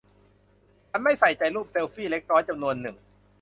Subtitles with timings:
[0.89, 2.95] ฉันไม่ใส่ใจรูปเซลฟี่เล็กน้อยจำนวนหนึ่ง